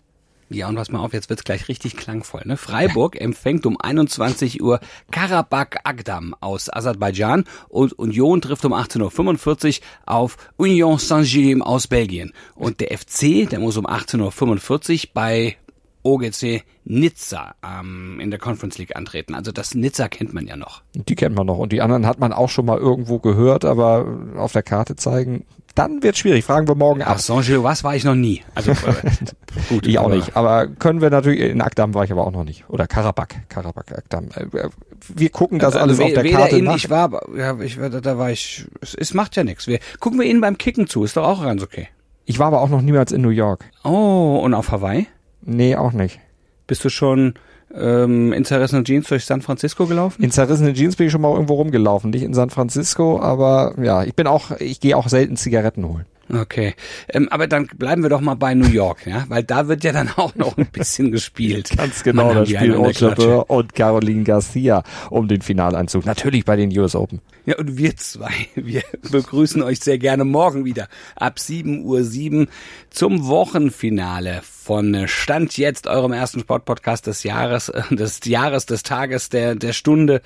Ja, 0.51 0.67
und 0.67 0.75
pass 0.75 0.89
mal 0.89 0.99
auf, 0.99 1.13
jetzt 1.13 1.29
wird's 1.29 1.43
gleich 1.43 1.67
richtig 1.67 1.95
klangvoll. 1.95 2.41
Ne? 2.45 2.57
Freiburg 2.57 3.19
empfängt 3.21 3.67
um 3.67 3.79
21 3.79 4.63
Uhr 4.63 4.79
Karabakh 5.11 5.79
Agdam 5.83 6.35
aus 6.39 6.73
Aserbaidschan 6.73 7.43
und 7.67 7.93
Union 7.93 8.41
trifft 8.41 8.65
um 8.65 8.73
18.45 8.73 9.79
Uhr 9.79 9.85
auf 10.05 10.37
Union 10.57 10.97
Saint-Gilles 10.97 11.61
aus 11.61 11.85
Belgien. 11.85 12.33
Und 12.55 12.79
der 12.79 12.97
FC, 12.97 13.47
der 13.47 13.59
muss 13.59 13.77
um 13.77 13.85
18.45 13.85 15.03
Uhr 15.03 15.09
bei 15.13 15.57
OGC 16.01 16.63
Nizza 16.85 17.53
ähm, 17.63 18.19
in 18.19 18.31
der 18.31 18.39
Conference 18.39 18.79
League 18.79 18.95
antreten. 18.95 19.35
Also 19.35 19.51
das 19.51 19.75
Nizza 19.75 20.07
kennt 20.07 20.33
man 20.33 20.47
ja 20.47 20.55
noch. 20.55 20.81
Die 20.95 21.15
kennt 21.15 21.35
man 21.35 21.45
noch 21.45 21.59
und 21.59 21.71
die 21.71 21.81
anderen 21.81 22.07
hat 22.07 22.19
man 22.19 22.33
auch 22.33 22.49
schon 22.49 22.65
mal 22.65 22.79
irgendwo 22.79 23.19
gehört, 23.19 23.65
aber 23.65 24.19
auf 24.35 24.53
der 24.53 24.63
Karte 24.63 24.95
zeigen, 24.95 25.45
dann 25.75 26.03
wird 26.03 26.17
schwierig. 26.17 26.45
Fragen 26.45 26.67
wir 26.67 26.75
morgen 26.75 27.01
ab. 27.01 27.15
Ach, 27.15 27.19
Saint-Gilloise 27.19 27.83
war 27.83 27.95
ich 27.95 28.03
noch 28.03 28.15
nie. 28.15 28.43
Also, 28.55 28.71
äh, 28.71 28.75
gut, 29.69 29.87
ich 29.87 29.99
auch 29.99 30.09
nicht. 30.09 30.35
Aber 30.35 30.67
können 30.67 31.01
wir 31.01 31.09
natürlich, 31.09 31.39
in 31.39 31.61
Akdam 31.61 31.93
war 31.93 32.03
ich 32.03 32.11
aber 32.11 32.25
auch 32.25 32.31
noch 32.31 32.43
nicht. 32.43 32.69
Oder 32.69 32.87
Karabakh. 32.87 33.35
Karabakh, 33.49 33.95
Akdam. 33.95 34.29
Äh, 34.35 34.69
wir 35.07 35.29
gucken 35.29 35.59
das 35.59 35.75
also, 35.75 35.79
alles 35.79 35.99
auf 35.99 36.13
der 36.13 36.31
Karte 36.31 36.57
in, 36.57 36.65
nach. 36.65 36.75
Ich 36.75 36.89
war, 36.89 37.21
ja, 37.35 37.59
ich, 37.59 37.77
da 37.77 38.17
war 38.17 38.31
ich, 38.31 38.65
es, 38.81 38.95
es 38.95 39.13
macht 39.13 39.35
ja 39.35 39.43
nichts. 39.43 39.67
Wir 39.67 39.79
gucken 39.99 40.19
wir 40.19 40.25
Ihnen 40.25 40.41
beim 40.41 40.57
Kicken 40.57 40.87
zu, 40.87 41.03
ist 41.03 41.17
doch 41.17 41.25
auch 41.25 41.43
ganz 41.43 41.63
okay. 41.63 41.87
Ich 42.25 42.37
war 42.37 42.47
aber 42.47 42.61
auch 42.61 42.69
noch 42.69 42.81
niemals 42.81 43.11
in 43.11 43.21
New 43.21 43.29
York. 43.29 43.65
Oh, 43.83 44.39
und 44.43 44.53
auf 44.53 44.71
Hawaii? 44.71 45.07
Nee, 45.41 45.75
auch 45.75 45.93
nicht. 45.93 46.19
Bist 46.67 46.85
du 46.85 46.89
schon 46.89 47.33
ähm, 47.73 48.33
in 48.33 48.45
zerrissenen 48.45 48.85
Jeans 48.85 49.07
durch 49.07 49.25
San 49.25 49.41
Francisco 49.41 49.85
gelaufen? 49.85 50.23
In 50.23 50.31
zerrissenen 50.31 50.73
Jeans 50.73 50.95
bin 50.95 51.07
ich 51.07 51.11
schon 51.11 51.21
mal 51.21 51.33
irgendwo 51.33 51.55
rumgelaufen, 51.55 52.09
nicht 52.09 52.23
in 52.23 52.33
San 52.33 52.49
Francisco, 52.49 53.19
aber 53.19 53.75
ja, 53.81 54.03
ich 54.03 54.15
bin 54.15 54.27
auch, 54.27 54.51
ich 54.59 54.79
gehe 54.79 54.95
auch 54.97 55.07
selten 55.07 55.35
Zigaretten 55.35 55.87
holen. 55.87 56.05
Okay, 56.31 56.75
ähm, 57.11 57.27
aber 57.29 57.47
dann 57.47 57.65
bleiben 57.65 58.03
wir 58.03 58.09
doch 58.09 58.21
mal 58.21 58.35
bei 58.35 58.53
New 58.53 58.67
York, 58.67 59.07
ja, 59.07 59.25
weil 59.29 59.43
da 59.43 59.67
wird 59.67 59.83
ja 59.83 59.91
dann 59.91 60.09
auch 60.15 60.35
noch 60.35 60.57
ein 60.57 60.67
bisschen 60.67 61.11
gespielt. 61.11 61.71
Ganz 61.75 62.03
genau, 62.03 62.33
da 62.33 62.45
spielen 62.45 62.75
Autre 62.75 63.45
und 63.45 63.73
Caroline 63.73 64.23
Garcia 64.23 64.83
um 65.09 65.27
den 65.27 65.41
Finaleinzug. 65.41 66.05
Natürlich 66.05 66.45
bei 66.45 66.55
den 66.55 66.77
US 66.77 66.95
Open. 66.95 67.19
Ja, 67.45 67.57
und 67.57 67.77
wir 67.77 67.95
zwei, 67.97 68.31
wir 68.55 68.83
begrüßen 69.09 69.63
euch 69.63 69.79
sehr 69.79 69.97
gerne 69.97 70.23
morgen 70.23 70.65
wieder 70.65 70.87
ab 71.15 71.37
7.07 71.39 71.83
Uhr 71.83 72.03
7 72.03 72.47
zum 72.91 73.27
Wochenfinale 73.27 74.41
von 74.69 75.07
Stand 75.07 75.57
jetzt, 75.57 75.87
eurem 75.87 76.13
ersten 76.13 76.41
Sportpodcast 76.41 77.07
des 77.07 77.23
Jahres, 77.23 77.69
äh, 77.69 77.81
des 77.89 78.19
Jahres, 78.25 78.67
des 78.67 78.83
Tages, 78.83 79.29
der, 79.29 79.55
der 79.55 79.73
Stunde, 79.73 80.21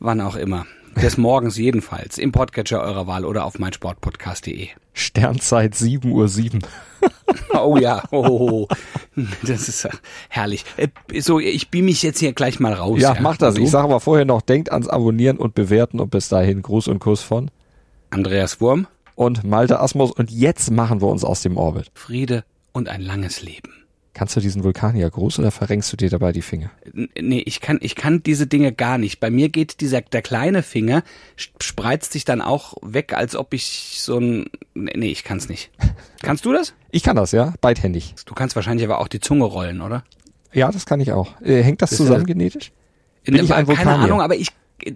wann 0.00 0.20
auch 0.20 0.34
immer. 0.34 0.66
Des 1.00 1.16
Morgens 1.18 1.56
jedenfalls, 1.56 2.18
im 2.18 2.32
Podcatcher 2.32 2.80
eurer 2.82 3.06
Wahl 3.06 3.24
oder 3.24 3.44
auf 3.44 3.60
meinsportpodcast.de. 3.60 4.70
Sternzeit 4.92 5.74
7.07 5.74 6.10
Uhr. 6.10 6.26
7. 6.26 6.62
oh 7.62 7.76
ja, 7.76 8.02
oh, 8.10 8.66
das 9.46 9.68
ist 9.68 9.88
herrlich. 10.30 10.64
Äh, 10.76 10.88
so, 11.20 11.38
ich 11.38 11.70
beam 11.70 11.84
mich 11.84 12.02
jetzt 12.02 12.18
hier 12.18 12.32
gleich 12.32 12.58
mal 12.58 12.72
raus. 12.72 12.98
Ja, 13.00 13.14
ja. 13.14 13.20
mach 13.20 13.36
das. 13.36 13.56
Ich 13.56 13.70
sage 13.70 13.84
aber 13.84 14.00
vorher 14.00 14.24
noch, 14.24 14.42
denkt 14.42 14.72
ans 14.72 14.88
Abonnieren 14.88 15.36
und 15.36 15.54
Bewerten 15.54 16.00
und 16.00 16.10
bis 16.10 16.28
dahin 16.28 16.60
Gruß 16.60 16.88
und 16.88 16.98
Kuss 16.98 17.22
von 17.22 17.52
Andreas 18.10 18.60
Wurm 18.60 18.88
und 19.14 19.44
Malte 19.44 19.78
Asmus 19.78 20.10
und 20.10 20.32
jetzt 20.32 20.72
machen 20.72 21.00
wir 21.00 21.06
uns 21.06 21.22
aus 21.22 21.42
dem 21.42 21.56
Orbit. 21.56 21.92
Friede 21.94 22.42
und 22.76 22.90
ein 22.90 23.00
langes 23.00 23.42
Leben. 23.42 23.72
Kannst 24.12 24.36
du 24.36 24.40
diesen 24.40 24.62
Vulkanier-Gruß 24.62 25.38
oder 25.38 25.50
verrenkst 25.50 25.92
du 25.92 25.96
dir 25.96 26.10
dabei 26.10 26.32
die 26.32 26.42
Finger? 26.42 26.70
Nee, 26.94 27.42
ich 27.44 27.60
kann, 27.60 27.78
ich 27.80 27.96
kann 27.96 28.22
diese 28.22 28.46
Dinge 28.46 28.72
gar 28.72 28.98
nicht. 28.98 29.18
Bei 29.18 29.30
mir 29.30 29.48
geht 29.48 29.80
dieser, 29.80 30.02
der 30.02 30.22
kleine 30.22 30.62
Finger 30.62 31.02
spreizt 31.36 32.12
sich 32.12 32.24
dann 32.24 32.40
auch 32.40 32.74
weg, 32.82 33.14
als 33.14 33.34
ob 33.34 33.52
ich 33.52 33.98
so 33.98 34.18
ein, 34.18 34.46
nee, 34.74 35.10
ich 35.10 35.24
kann's 35.24 35.48
nicht. 35.48 35.70
Kannst 36.22 36.44
du 36.44 36.52
das? 36.52 36.74
Ich 36.90 37.02
kann 37.02 37.16
das, 37.16 37.32
ja, 37.32 37.54
beidhändig. 37.60 38.14
Du 38.24 38.34
kannst 38.34 38.56
wahrscheinlich 38.56 38.84
aber 38.86 39.00
auch 39.00 39.08
die 39.08 39.20
Zunge 39.20 39.44
rollen, 39.44 39.80
oder? 39.80 40.02
Ja, 40.52 40.70
das 40.70 40.86
kann 40.86 41.00
ich 41.00 41.12
auch. 41.12 41.40
Äh, 41.42 41.62
hängt 41.62 41.82
das, 41.82 41.90
das 41.90 41.98
zusammen 41.98 42.20
ja, 42.20 42.34
genetisch? 42.34 42.72
Bin 43.24 43.36
ich 43.36 43.52
ein 43.52 43.66
Vulkanier? 43.66 43.92
Keine 43.92 44.04
Ahnung, 44.04 44.22
aber 44.22 44.36
ich, 44.36 44.48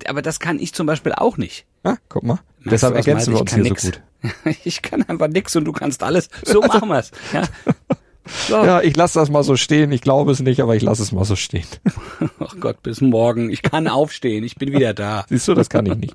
aber 0.07 0.23
das 0.23 0.41
kann 0.41 0.59
ich 0.59 0.75
zum 0.75 0.87
Beispiel 0.87 1.13
auch 1.13 1.37
nicht. 1.37 1.67
Ah, 1.85 1.97
guck 2.09 2.25
mal. 2.25 2.41
Meinst 2.61 2.73
Deshalb 2.73 2.95
ergänzen 2.95 3.33
wir 3.33 3.41
uns 3.41 3.55
hier 3.55 3.63
nix. 3.63 3.83
so 3.83 3.91
gut. 3.91 4.01
ich 4.65 4.83
kann 4.83 5.03
einfach 5.09 5.29
nix 5.29 5.57
und 5.57 5.65
du 5.65 5.73
kannst 5.73 6.03
alles. 6.03 6.29
So 6.45 6.61
machen 6.61 6.89
wir's. 6.89 7.11
Ja. 7.33 7.45
So. 8.49 8.65
Ja, 8.65 8.81
ich 8.81 8.95
lasse 8.97 9.19
das 9.19 9.29
mal 9.31 9.43
so 9.43 9.57
stehen. 9.57 9.91
Ich 9.91 10.03
glaube 10.03 10.31
es 10.31 10.41
nicht, 10.41 10.61
aber 10.61 10.77
ich 10.77 10.83
lasse 10.83 11.03
es 11.03 11.11
mal 11.11 11.25
so 11.25 11.35
stehen. 11.37 11.67
Ach 12.39 12.55
Gott, 12.61 12.81
bis 12.83 13.01
morgen. 13.01 13.51
Ich 13.51 13.63
kann 13.63 13.89
aufstehen. 13.89 14.45
Ich 14.45 14.55
bin 14.55 14.73
wieder 14.73 14.95
da. 14.95 15.25
Siehst 15.29 15.49
du, 15.49 15.55
das 15.55 15.69
kann 15.69 15.87
ich 15.87 15.97
nicht. 15.97 16.15